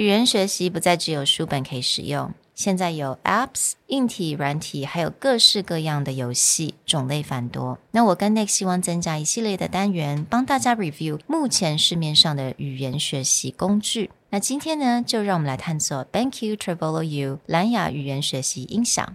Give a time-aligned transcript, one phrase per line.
[0.00, 7.78] 语言学习不再只有书本可以使用，现在有 Apps、硬体、软体，还有各式各样的游戏，种类繁多。
[7.90, 14.10] 那我跟 Nick 希望增加一系列的单元，帮大家 review 目前市面上的语言学习工具。
[14.30, 19.14] 那今天呢，就让我们来探索 Thank You Travelo U 蓝牙语言学习音响。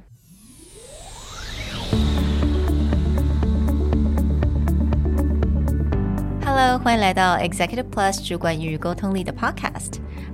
[6.45, 10.04] Hello，欢迎来到 Executive Plus 主管与沟通力的 Podcast。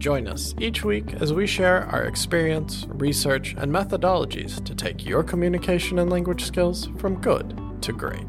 [0.00, 5.22] Join us each week as we share our experience, research, and methodologies to take your
[5.22, 8.24] communication and language skills from good to great.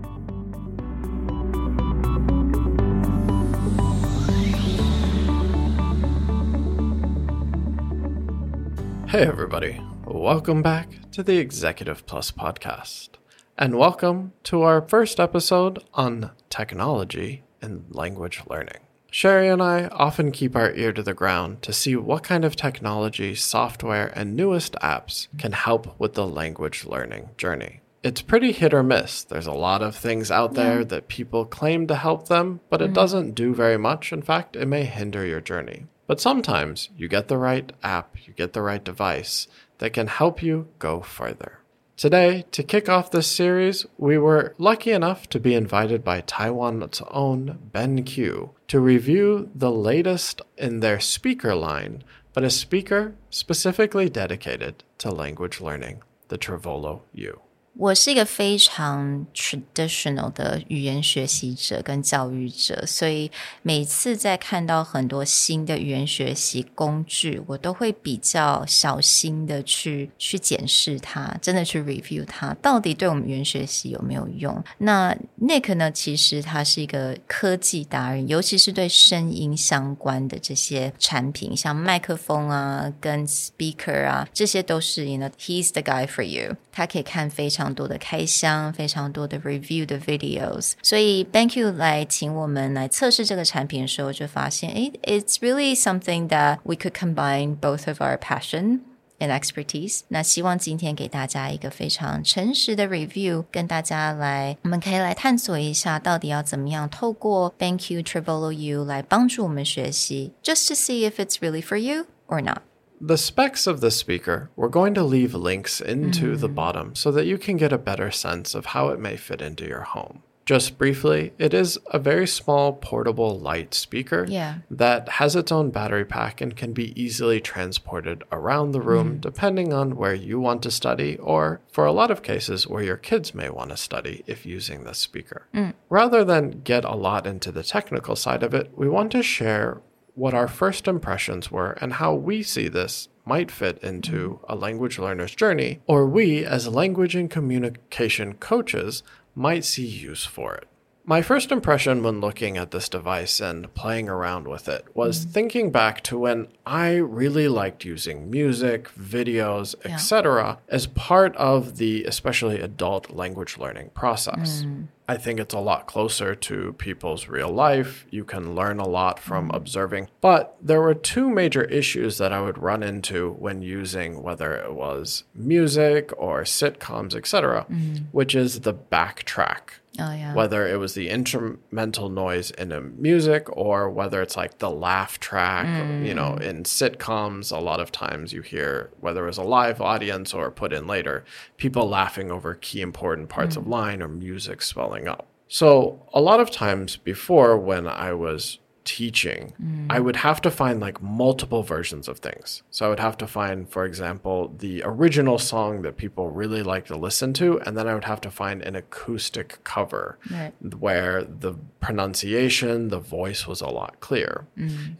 [9.10, 9.82] Hey, everybody.
[10.04, 13.12] Welcome back to the Executive Plus podcast.
[13.58, 18.82] And welcome to our first episode on technology and language learning.
[19.14, 22.56] Sherry and I often keep our ear to the ground to see what kind of
[22.56, 27.82] technology, software, and newest apps can help with the language learning journey.
[28.04, 29.26] It's pretty hit or miss.
[29.26, 32.86] There's a lot of things out there that people claim to help them, but it
[32.86, 32.94] mm-hmm.
[32.94, 34.14] doesn't do very much.
[34.14, 35.88] In fact, it may hinder your journey.
[36.08, 39.48] But sometimes you get the right app, you get the right device
[39.80, 41.60] that can help you go further.
[42.02, 47.00] Today, to kick off this series, we were lucky enough to be invited by Taiwan's
[47.12, 54.10] own Ben BenQ to review the latest in their speaker line, but a speaker specifically
[54.10, 57.40] dedicated to language learning, the treVolo U.
[57.78, 63.32] 我是一个非常 traditional 的语言学习者跟教育者，所以
[63.64, 74.62] 每次在看到很多新的语言学习工具，我都会比较小心的去去检视它，真的去 review 它，到底对我们语言学习有没有用。
[74.80, 86.56] 那 Nick 呢，其实他是一个科技达人，尤其是对声音相关的这些产品，像麦克风啊、跟 speaker 啊，这些都是 you know he's the guy for you。
[86.72, 90.74] 他可以看非常多的开箱，非常多的 review 的 videos。
[90.82, 98.80] 所以 Thank BenQ 来请我们来测试这个产品的时候，就发现，哎，it's really something that we could combine both of our passion。
[99.22, 100.02] and expertise。
[100.08, 112.64] 那希望今天给大家一个非常诚实的 review，跟大家来，我们可以来探索一下，到底要怎么样透过 BenQ treVolo U 来帮助我们学习，just to see if it's really for you or not。
[113.04, 116.54] The specs of the speaker, we're going to leave links into the mm.
[116.54, 119.66] bottom so that you can get a better sense of how it may fit into
[119.66, 120.22] your home.
[120.46, 124.60] Just briefly, it is a very small portable light speaker Yeah.
[124.70, 129.22] that has its own battery pack and can be easily transported around the room mm.
[129.22, 132.98] depending on where you want to study or for a lot of cases where your
[132.98, 135.48] kids may want to study if using this speaker.
[135.56, 135.74] Mm.
[135.90, 139.82] Rather than get a lot into the technical side of it, we want to share
[140.16, 144.52] what our first impressions were and how we see this might fit into mm-hmm.
[144.52, 149.04] a language learner's journey, or we, as language and communication coaches,
[149.36, 150.68] might see use for it.
[151.04, 155.32] My first impression when looking at this device and playing around with it was mm-hmm.
[155.32, 162.04] thinking back to when I really liked using music, videos, etc., as part of the
[162.04, 164.64] especially adult language learning process.
[164.64, 164.88] Mm.
[165.08, 168.06] I think it's a lot closer to people's real life.
[168.12, 169.58] You can learn a lot from mm-hmm.
[169.58, 170.08] observing.
[170.22, 174.74] But there were two major issues that I would run into when using whether it
[174.74, 178.06] was music or sitcoms, etc., mm-hmm.
[178.12, 179.82] which is the backtrack.
[180.02, 180.34] Oh yeah.
[180.34, 185.20] Whether it was the instrumental noise in a music or whether it's like the laugh
[185.20, 185.68] track,
[186.04, 186.42] you know, mm.
[186.42, 190.50] in sitcoms, a lot of times you hear whether it was a live audience or
[190.50, 191.24] put in later,
[191.58, 193.70] people laughing over key important parts of mm.
[193.70, 195.28] line or music swelling up.
[195.48, 199.53] So, a lot of times before when I was teaching,
[199.91, 202.63] I would have to find like multiple versions of things.
[202.71, 206.87] So I would have to find, for example, the original song that people really like
[206.87, 210.53] to listen to, and then I would have to find an acoustic cover Right.
[210.79, 214.47] where the pronunciation, the voice was a lot clearer.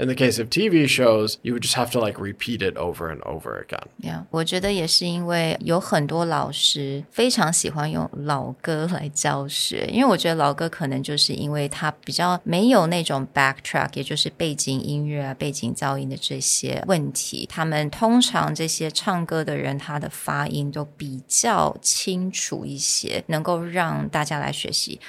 [0.01, 3.09] In the case of TV shows, you would just have to like repeat it over
[3.09, 3.87] and over again.
[4.01, 25.00] Yeah，我觉得也是因为有很多老师非常喜欢用老歌来教学，因为我觉得老歌可能就是因为它比较没有那种 backtrack 也就是背景音乐啊、背景噪音的这些问题，他们通常这些唱歌的人，他的发音都比较清楚一些，能够让大家来学习。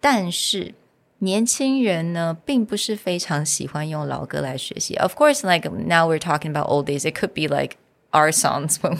[0.00, 0.74] 但是
[1.18, 4.94] 年轻人呢，并不是非常喜欢用老歌来学习。
[4.96, 7.76] Of course, like now we're talking about old days, it could be like
[8.12, 8.96] our songs when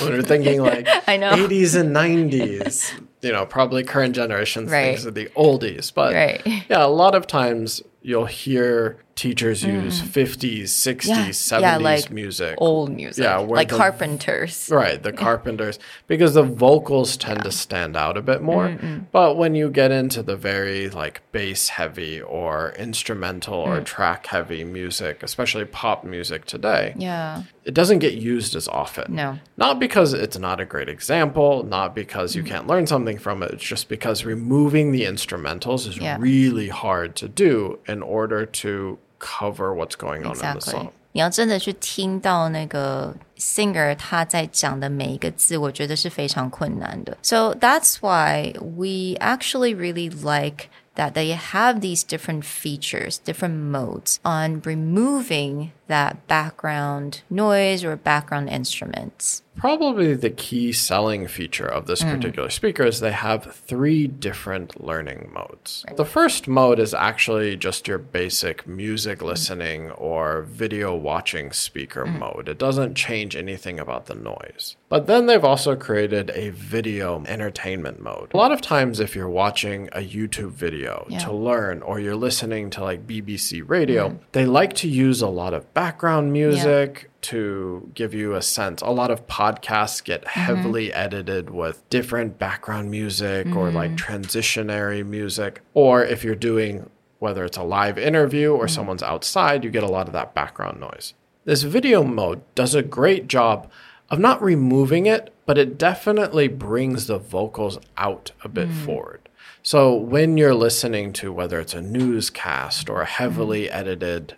[0.00, 1.32] we're thinking like I know.
[1.32, 2.90] 80s and 90s.
[3.20, 4.94] You know, probably current generation right.
[4.94, 6.40] things are the oldies, but Right.
[6.70, 11.16] yeah, a lot of times you'll hear teachers use 50s, 60s, Mm.
[11.26, 12.54] Yeah, 70s yeah, like music.
[12.58, 14.68] old music, Yeah, like the- carpenters.
[14.70, 18.78] Right, the carpenters, because the vocals tend to stand out a bit more.
[19.10, 23.68] But when you get into the very like bass heavy or instrumental Mm.
[23.68, 29.16] or track heavy music, especially pop music today, Yeah, it doesn't get used as often.
[29.16, 29.38] no.
[29.56, 33.50] Not because it's not a great example, not because you can't learn something from it,
[33.50, 36.16] it's just because removing the instrumentals is Yeah.
[36.20, 40.71] really hard to do in order to cover what's going on in the Exactly.
[40.73, 40.89] song.
[41.15, 47.15] 你要真的去听到那个 singer 他在讲的每一个字，我觉得是非常困难的。
[47.21, 54.61] So that's why we actually really like that they have these different features, different modes on
[54.63, 59.42] removing that background noise or background instruments.
[59.58, 62.14] Probably the key selling feature of this mm.
[62.14, 65.84] particular speaker is they have three different learning modes.
[65.96, 69.26] The first mode is actually just your basic music mm.
[69.26, 72.20] listening or video watching speaker mm.
[72.20, 72.48] mode.
[72.48, 74.76] It doesn't change anything about the noise.
[74.88, 78.32] But then they've also created a video entertainment mode.
[78.32, 81.18] A lot of times, if you're watching a YouTube video Yeah.
[81.20, 85.52] to learn or you're listening to like BBC radio, they like to use a lot
[85.52, 88.82] of background music to give you a sense.
[88.82, 90.40] A lot of podcasts get mm-hmm.
[90.40, 94.12] heavily edited with different background music or like mm-hmm.
[94.12, 95.60] transitionary music.
[95.74, 96.90] Or if you're doing
[97.20, 98.74] whether it's a live interview or mm-hmm.
[98.74, 101.14] someone's outside, you get a lot of that background noise.
[101.44, 103.70] This video mode does a great job
[104.10, 108.84] of not removing it, but it definitely brings the vocals out a bit mm.
[108.84, 109.28] forward.
[109.62, 114.34] So when you're listening to whether it's a newscast or a heavily edited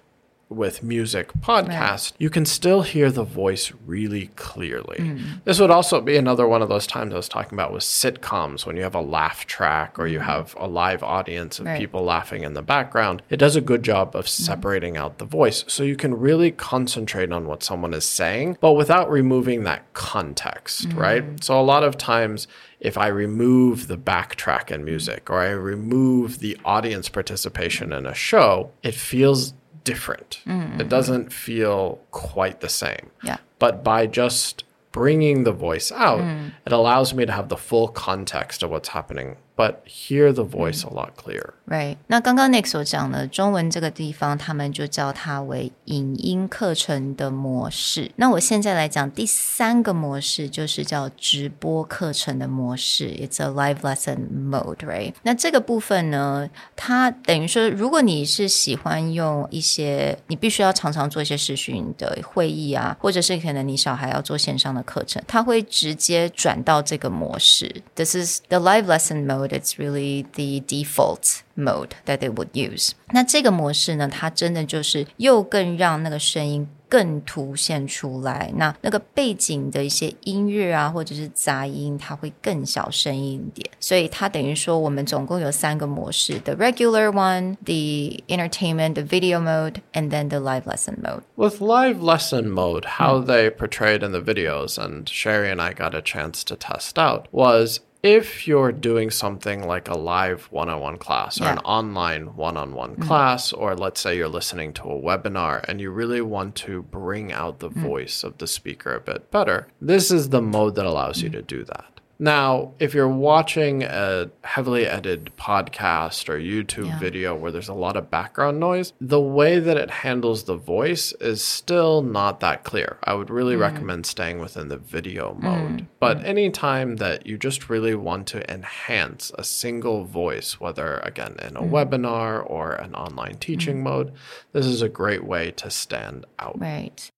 [0.50, 4.99] with music podcast, you can still hear the voice really clearly.
[4.99, 5.44] Mm.
[5.44, 8.67] This would also be another one of those times I was talking about with sitcoms
[8.67, 10.25] when you have a laugh track or you mm.
[10.25, 11.79] have a live audience of Right.
[11.79, 13.23] people laughing in the background.
[13.31, 14.43] It does a good job of mm-hmm.
[14.43, 18.73] separating out the voice so you can really concentrate on what someone is saying, but
[18.73, 20.97] without removing that context, mm.
[20.97, 21.44] right?
[21.44, 22.49] So a lot of times
[22.81, 28.14] if I remove the backtrack in music or I remove the audience participation in a
[28.14, 29.52] show, it feels
[29.85, 30.41] different.
[30.47, 30.81] Mm-hmm.
[30.81, 33.11] It doesn't feel quite the same.
[33.23, 33.38] Yeah.
[33.59, 36.53] But by just bringing the voice out, mm.
[36.67, 40.84] it allows me to have the full context of what's happening, but hear the voice
[40.84, 41.54] a lot clearer.
[41.66, 48.12] Right，那刚刚 Nick 所讲的中文这个地方，他们就叫它为影音课程的模式。
[48.18, 55.14] 那我现在来讲第三个模式，就是叫直播课程的模式，It's a live lesson mode，right？
[55.24, 67.82] 那这个部分呢，它等于说，如果你是喜欢用一些，你必须要常常做一些视讯的会议啊，或者是可能你小孩要做线上的课程，它会直接转到这个模式。
[67.96, 69.46] This is the live lesson mode.
[69.50, 72.92] It's really the default mode that they would use.
[73.12, 78.52] 那这个模式呢，它真的就是又更让那个声音更凸显出来。
[78.56, 83.70] 那那个背景的一些音乐啊，或者是杂音，它会更小声一点。
[83.80, 91.22] 所以它等于说，我们总共有三个模式：the regular one, the entertainment, the video mode, and then the live lesson mode.
[91.36, 95.96] With live lesson mode, how they portrayed in the videos, and Sherry and I got
[95.96, 100.80] a chance to test out, was if you're doing something like a live one on
[100.80, 104.85] one class or an online one on one class, or let's say you're listening to
[104.85, 107.75] a webinar and you really want to bring out the mm.
[107.75, 111.35] voice of the speaker a bit better, this is the mode that allows you mm.
[111.35, 112.00] to do that.
[112.23, 116.99] Now, if you're watching a heavily edited podcast or YouTube Yeah.
[116.99, 121.12] video where there's a lot of background noise, the way that it handles the voice
[121.12, 122.99] is still not that clear.
[123.05, 123.61] I would really mm.
[123.61, 125.81] recommend staying within the video mm, mode.
[125.81, 125.87] Mm.
[125.99, 131.57] But anytime that you just really want to enhance a single voice, whether again in
[131.57, 134.12] a webinar or an online teaching mode,
[134.53, 136.61] this is a great way to stand out.
[136.61, 137.11] Right.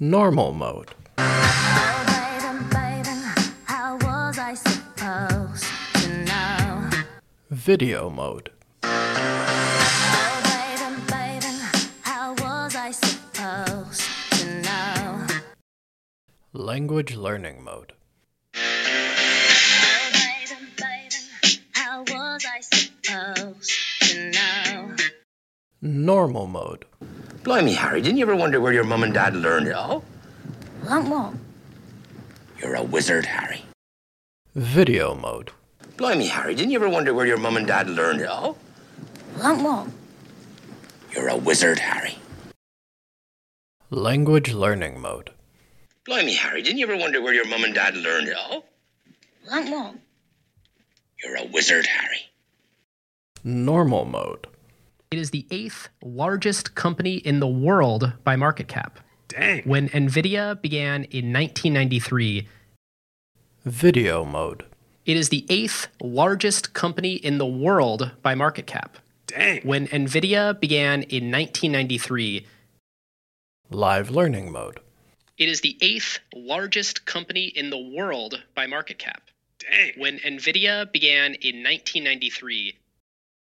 [0.00, 0.90] Normal mode.
[7.60, 8.50] To mode.
[16.52, 17.92] Language learning mode.
[18.54, 18.64] Baby,
[20.76, 24.96] baby, how was I supposed to know?
[25.82, 26.86] Normal mode.
[27.44, 30.02] Blimey, Harry, didn't you ever wonder where your mum and dad learned it all?
[30.84, 31.34] Like what?
[32.58, 33.62] You're a wizard, Harry.
[34.54, 35.52] Video mode.
[36.00, 38.56] Blimey, Harry, didn't you ever wonder where your mum and dad learned it all?
[39.36, 39.86] Like what?
[41.12, 42.16] You're a wizard, Harry.
[43.90, 45.28] Language learning mode.
[46.06, 48.64] Blimey, Harry, didn't you ever wonder where your mum and dad learned it all?
[49.46, 49.96] Like what?
[51.22, 52.30] You're a wizard, Harry.
[53.44, 54.46] Normal mode.
[55.10, 59.00] It is the eighth largest company in the world by market cap.
[59.28, 59.64] Dang.
[59.64, 62.48] When Nvidia began in 1993,
[63.66, 64.64] Video mode.
[65.10, 68.96] It is the eighth largest company in the world by market cap.
[69.26, 69.60] Dang.
[69.62, 72.46] When Nvidia began in 1993,
[73.70, 74.78] Live learning mode.
[75.36, 79.22] it is the eighth largest company in the world by market cap.
[79.58, 79.94] Dang.
[79.96, 82.76] When Nvidia began in 1993,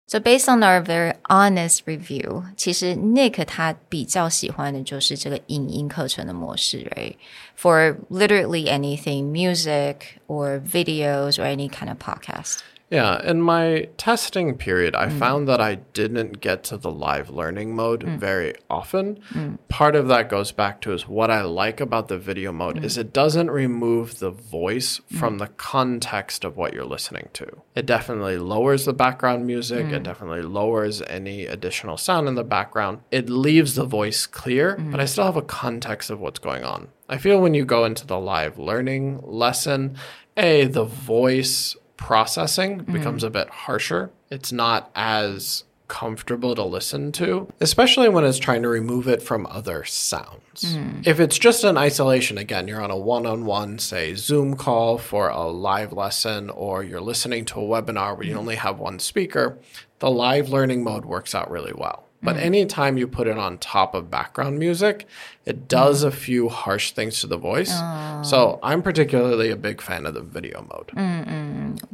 [0.09, 11.45] So based on our very honest review，其实 Nick 他比较喜欢的就是这个影音课程的模式，right？For literally anything, music or videos or
[11.45, 12.59] any kind of podcast.
[12.90, 15.18] Yeah, in my testing period, I mm.
[15.18, 18.18] found that I didn't get to the live learning mode mm.
[18.18, 19.20] very often.
[19.30, 19.58] Mm.
[19.68, 22.98] Part of that goes back to is what I like about the video mode is
[22.98, 27.62] it doesn't remove the voice from the context of what you're listening to.
[27.76, 33.00] It definitely lowers the background music, it definitely lowers any additional sound in the background.
[33.12, 36.88] It leaves the voice clear, but I still have a context of what's going on.
[37.08, 39.96] I feel when you go into the live learning lesson,
[40.36, 42.92] A, the voice processing mm-hmm.
[42.92, 44.10] becomes a bit harsher.
[44.30, 49.44] It's not as comfortable to listen to, especially when it's trying to remove it from
[49.46, 50.76] other sounds.
[50.76, 51.06] Mm.
[51.06, 54.98] If it's just an isolation, again, you're on a one on one, say, Zoom call
[54.98, 58.38] for a live lesson, or you're listening to a webinar where you mm.
[58.38, 59.58] only have one speaker,
[59.98, 62.06] the live learning mode works out really well.
[62.22, 62.42] But mm.
[62.42, 65.06] anytime you put it on top of background music,
[65.49, 67.71] it does a few harsh things to the voice.
[68.23, 70.93] So I'm particularly a big fan of the video mode.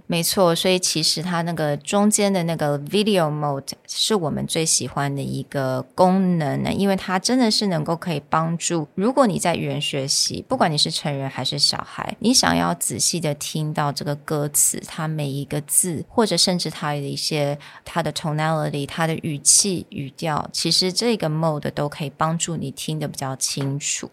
[0.07, 23.35] 没错，所以其实它那个中间的那个 video mode 是我们最喜欢的一个功能呢，因为它真的是能够可以帮助，如果你在语言学习，不管你是成人还是小孩，你想要仔细的听到这个歌词，它每一个字，或者甚至它的一些它的 tonality、它的语气、语调，其实这个 mode 都可以帮助你听得比较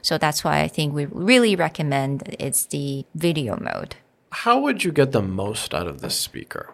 [0.01, 3.95] So that's why I think we really recommend it's the video mode.
[4.31, 6.73] how would you get the most out of this speaker?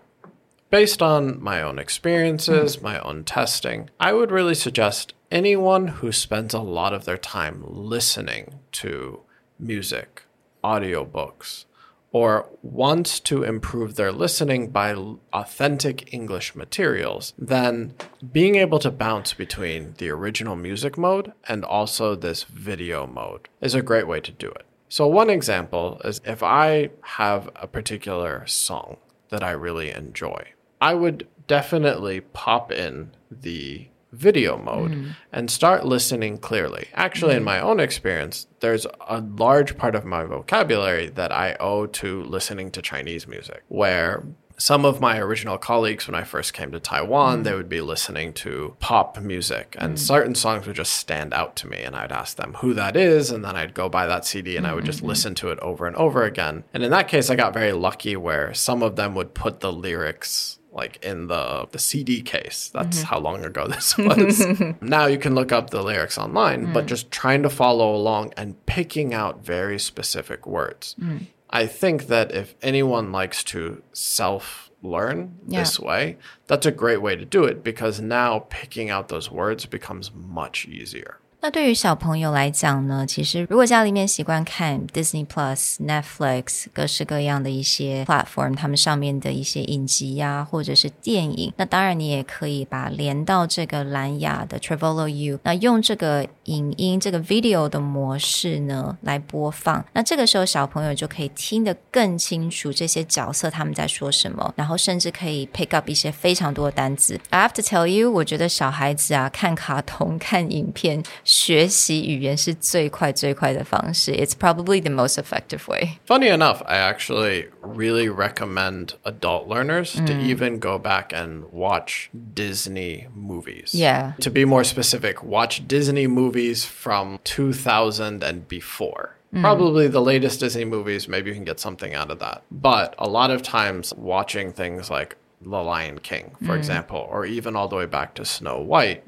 [0.70, 6.54] Based on my own experiences, my own testing, I would really suggest anyone who spends
[6.54, 9.22] a lot of their time listening to
[9.60, 10.24] music,
[10.64, 11.66] audiobooks,
[12.12, 14.94] or wants to improve their listening by
[15.34, 17.94] authentic English materials, then
[18.32, 23.76] being able to bounce between the original music mode and also this video mode is
[23.76, 24.66] a great way to do it.
[24.92, 28.98] So, one example is if I have a particular song
[29.30, 35.16] that I really enjoy, I would definitely pop in the video mode mm.
[35.32, 36.88] and start listening clearly.
[36.94, 37.46] Actually, in mm.
[37.46, 42.72] my own experience, there's a large part of my vocabulary that I owe to listening
[42.72, 44.24] to Chinese music, where
[44.60, 47.44] some of my original colleagues when I first came to Taiwan, mm.
[47.46, 51.68] they would be listening to pop music and certain songs would just stand out to
[51.68, 54.58] me and I'd ask them who that is and then I'd go buy that CD
[54.58, 55.08] and I would just mm-hmm.
[55.08, 56.66] listen to it over and over again.
[56.74, 59.72] And in that case I got very lucky where some of them would put the
[59.72, 62.70] lyrics like in the the CD case.
[62.74, 63.08] That's mm-hmm.
[63.08, 64.46] how long ago this was.
[64.82, 66.88] now you can look up the lyrics online, but mm.
[66.88, 70.96] just trying to follow along and picking out very specific words.
[71.00, 71.28] Mm.
[71.50, 75.60] I think that if anyone likes to self learn Yeah.
[75.60, 79.66] this way, that's a great way to do it because now picking out those words
[79.66, 81.20] becomes much easier.
[81.42, 99.86] 那对于小朋友来讲呢，其实如果家里面习惯看 Disney Plus、Netflix 各式各样的一些 platform，他们上面的一些影集呀、或者是电影，那当然你也可以把连到这个蓝牙的 Travolo U，那用这个影音这个 video 的模式呢来播放。
[99.94, 107.18] 那这个时候小朋友就可以听得更清楚这些角色他们在说什么，然后甚至可以 pick up 一些非常多的单词。
[107.30, 114.13] I have to tell you，我觉得小孩子啊看卡通、看影片学习语言是最快最快的方式。
[114.13, 115.99] It's probably the most effective way.
[116.07, 123.07] Funny enough, I actually really recommend adult learners to even go back and watch Disney
[123.15, 123.75] movies.
[123.75, 124.13] Yeah.
[124.21, 129.17] To be more specific, watch Disney movies from 2000 and before.
[129.41, 132.43] Probably the latest Disney movies, maybe you can get something out of that.
[132.53, 137.57] But a lot of times, watching things like The Lion King, for example, or even
[137.57, 139.03] all the way back to Snow White.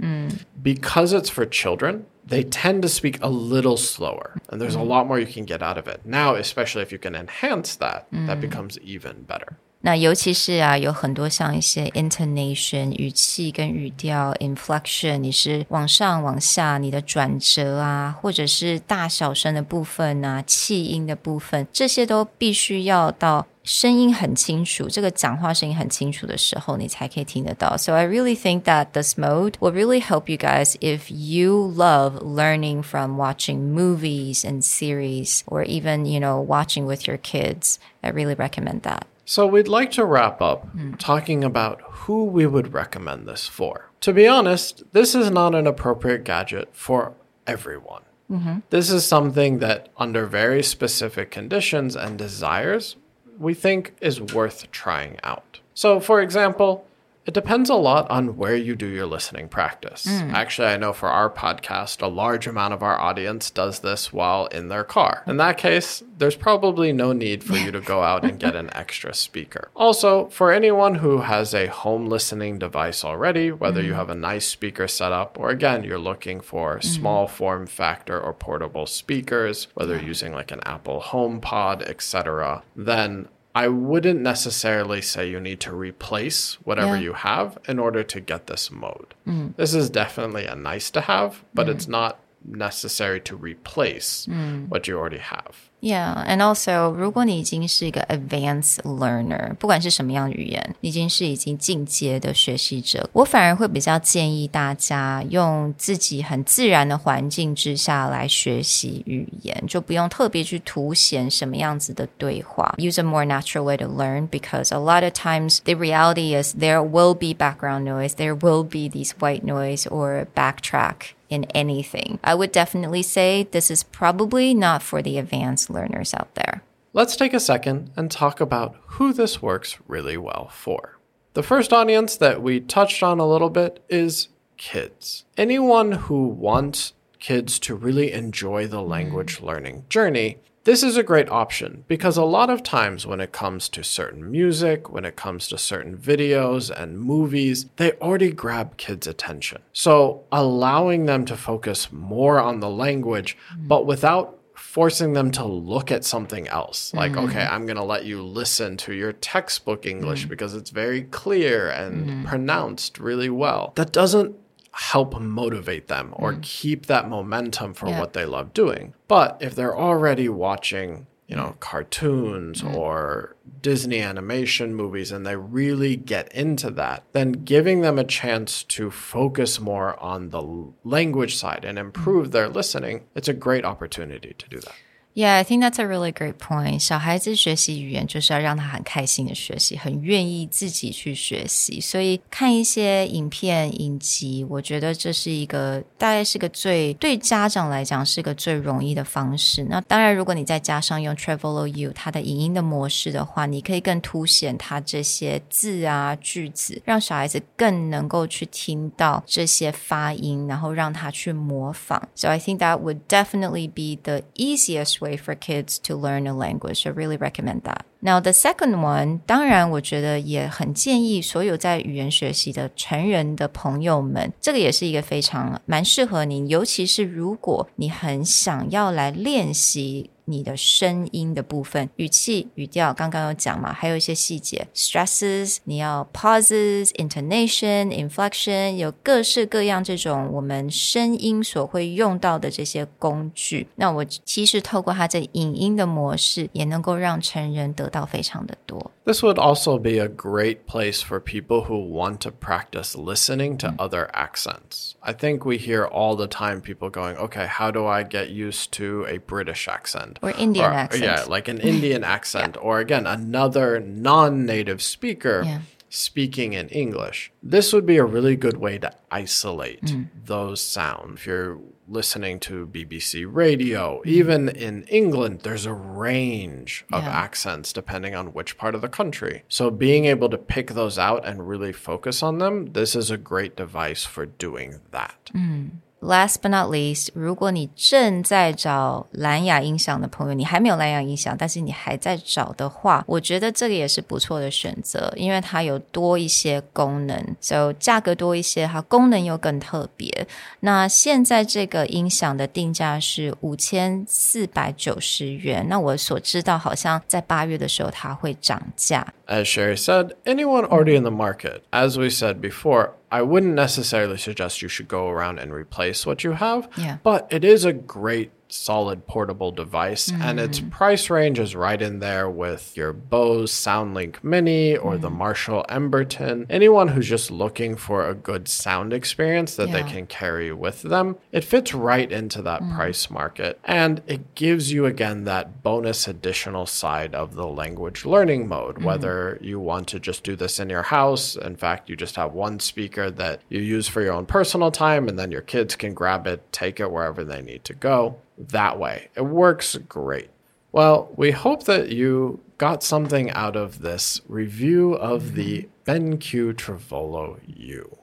[0.60, 4.87] Because it's for children, they tend to speak a little slower, and there's a mm.
[4.87, 6.01] lot more you can get out of it.
[6.05, 8.41] Now, especially if you can enhance that, that mm.
[8.41, 9.57] becomes even better.
[9.82, 27.76] 那尤其是啊，有很多像一些 intonation 语气跟语调 inflection，你是往上往下，你的转折啊，或者是大小声的部分啊，气音的部分，这些都必须要到声音很清楚，这个讲话声音很清楚的时候，你才可以听得到。
[27.76, 32.82] So I really think that this mode will really help you guys if you love learning
[32.82, 37.76] from watching movies and series, or even you know watching with your kids.
[38.00, 39.02] I really recommend that.
[39.31, 40.67] So, we'd like to wrap up
[40.99, 43.89] talking about who we would recommend this for.
[44.01, 47.13] To be honest, this is not an appropriate gadget for
[47.47, 48.01] everyone.
[48.29, 48.59] Mm-hmm.
[48.71, 52.97] This is something that, under very specific conditions and desires,
[53.39, 55.61] we think is worth trying out.
[55.73, 56.85] So, for example,
[57.25, 60.07] it depends a lot on where you do your listening practice.
[60.07, 60.33] Mm.
[60.33, 64.47] Actually, I know for our podcast, a large amount of our audience does this while
[64.47, 65.23] in their car.
[65.27, 68.71] In that case, there's probably no need for you to go out and get an
[68.75, 69.69] extra speaker.
[69.75, 73.97] Also, for anyone who has a home listening device already, whether you mm.
[73.97, 76.83] have a nice speaker setup or again, you're looking for mm.
[76.83, 83.67] small form factor or portable speakers, whether using like an Apple HomePod, etc., then I
[83.67, 87.01] wouldn't necessarily say you need to replace whatever Yeah.
[87.01, 89.13] you have in order to get this mode.
[89.27, 89.49] Mm-hmm.
[89.57, 91.75] This is definitely a nice to have, but mm-hmm.
[91.75, 94.26] it's not necessary to replace
[94.68, 95.54] what you already have.
[95.78, 112.74] Yeah, and also，如果你已经是一个 advanced learner，不管是什么样的语言，你已经是已经进阶的学习者，我反而会比较建议大家用自己很自然的环境之下来学习语言，就不用特别去凸显什么样子的对话。
[112.78, 116.80] Use a more natural way to learn because a lot of times the reality is there
[116.80, 122.19] will be background noise, there will be these white noise or backtrack in anything.
[122.23, 126.61] I would definitely say this is probably not for the advanced learners out there.
[126.93, 130.99] Let's take a second and talk about who this works really well for.
[131.33, 134.27] The first audience that we touched on a little bit is
[134.57, 135.23] kids.
[135.37, 140.39] Anyone who wants kids to really enjoy the language learning journey.
[140.63, 144.29] This is a great option because a lot of times when it comes to certain
[144.29, 149.63] music, when it comes to certain videos and movies, they already grab kids' attention.
[149.73, 153.67] So allowing them to focus more on the language, mm.
[153.67, 156.93] but without forcing them to look at something else.
[156.93, 157.27] Like, mm.
[157.27, 160.29] okay, I'm going to let you listen to your textbook English mm.
[160.29, 163.73] because it's very clear and pronounced really well.
[163.75, 164.35] That doesn't
[164.73, 166.41] help motivate them or mm.
[166.41, 167.99] keep that momentum for Yeah.
[167.99, 168.93] what they love doing.
[169.07, 172.73] But if they're already watching, you know, cartoons mm.
[172.73, 178.63] or Disney animation movies and they really get into that, then giving them a chance
[178.63, 181.81] to focus more on the language side and mm.
[181.81, 184.75] improve their listening, it's a great opportunity to do that.
[185.13, 186.79] Yeah, I think that's a really great point.
[186.79, 191.81] 小孩子学习语言就是要让他很开心的学习，很愿意自己去学习。
[191.81, 199.65] 所以看一些影片、影集，我觉得这是一个大概是个最对家长来讲是个最容易的方式。
[199.65, 212.07] 那当然，如果你再加上用 treVolo U 它的影音的模式的话，你可以更凸显它这些字啊、句子，让小孩子更能够去听到这些发音，然后让他去模仿。
[212.15, 216.85] So I think that would definitely be the easiest way for kids to learn a language.
[216.85, 217.81] I really recommend that.
[217.99, 230.10] Now the second one，当然我觉得也很建议所有在语言学习的成人的朋友们，这个也是一个非常蛮适合你，尤其是如果你很想要来练习。
[230.28, 243.68] 你的声音的部分，语气、语调，刚刚有讲嘛，还有一些细节，stresses，你要 pauses、intonation、inflection，有各式各样这种我们声音所会用到的这些工具。
[243.76, 248.90] 那我其实透过它这影音的模式，也能够让成人得到非常的多。
[249.04, 253.68] This would also be a great place for people who want to practice listening to
[253.78, 254.94] other accents.
[254.98, 258.72] I think we hear all the time people going, okay, how do I get used
[258.72, 260.09] to a British accent?
[260.21, 261.03] Or Indian accent.
[261.03, 265.43] Yeah, like an Indian accent, or again, another non native speaker.
[265.45, 265.61] Yeah.
[265.93, 270.07] Speaking in English, this would be a really good way to isolate mm.
[270.23, 271.19] those sounds.
[271.19, 274.05] If you're listening to BBC radio, mm.
[274.05, 277.09] even in England, there's a range of Yeah.
[277.09, 279.43] accents depending on which part of the country.
[279.49, 283.17] So being able to pick those out and really focus on them, this is a
[283.17, 285.29] great device for doing that.
[285.35, 285.71] Mm.
[286.00, 300.28] Last but not least，如果你正在找蓝牙音响的朋友，你还没有蓝牙音响，但是你还在找的话，我觉得这个也是不错的选择，因为它有多一些功能，so 价格多一些，它功能又更特别。
[300.60, 309.14] 那现在这个音响的定价是五千四百九十元，那我所知道好像在八月的时候它会涨价。
[309.26, 314.17] As Sherry said, anyone already in the market, as we said before, I wouldn't necessarily
[314.17, 316.69] suggest you should go around and replace what you have.
[316.77, 316.97] Yeah.
[317.03, 320.69] But it is a great solid portable device and its mm-hmm.
[320.69, 325.17] price range is right in there with your Bose SoundLink Mini or the mm.
[325.17, 326.45] Marshall Emberton.
[326.49, 331.17] Anyone who's just looking for a good sound experience that they can carry with them,
[331.31, 332.75] it fits right into that mm.
[332.75, 333.59] price market.
[333.63, 338.85] And it gives you again that bonus additional side of the language learning mode mm-hmm.
[338.85, 341.35] whether you want to just do this in your house.
[341.35, 345.07] In fact you just have one speaker that you use for your own personal time
[345.07, 348.17] and then your kids can grab it take it wherever they need to go
[348.49, 349.09] that way.
[349.15, 350.29] It works great.
[350.71, 357.39] Well we hope that you got something out of this review of the BenQ treVolo
[357.45, 357.97] U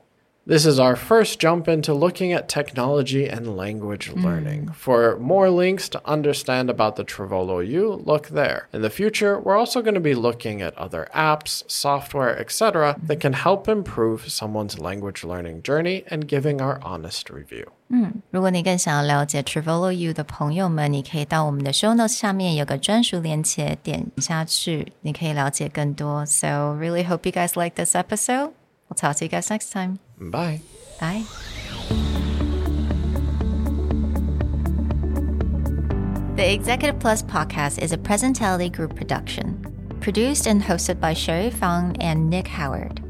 [0.48, 4.24] this is our first jump into looking at technology and language mm.
[4.24, 4.70] learning.
[4.72, 8.66] For more links to understand about the treVolo U, look there.
[8.72, 12.94] In the future, we're also going to be looking at other apps, software, etc.
[12.94, 13.06] Hmm.
[13.06, 17.66] that can help improve someone's language learning journey and giving our honest review.
[17.90, 18.06] Hmm.
[18.08, 26.24] 嗯，如果你更想要了解 treVolo U 的朋友们，你可以到我们的 show notes 下面有个专属链接，点下去，你可以了解更多。
[26.26, 28.52] So really hope you guys like this episode.
[28.89, 29.99] We'll talk to you guys next time.
[30.19, 30.61] Bye.
[30.99, 31.23] Bye.
[36.35, 39.63] The Executive Plus podcast is a Presentality Group production,
[40.01, 43.01] produced and hosted by Sherry Fang and Nick Howard.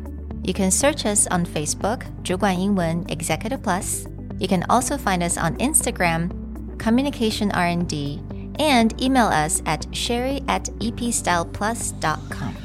[0.44, 4.06] You can search us on Facebook, 主管英文 Executive Plus.
[4.40, 6.30] You can also find us on Instagram,
[6.78, 8.20] Communication R&D,
[8.60, 12.56] and email us at sherry at epstyleplus.com.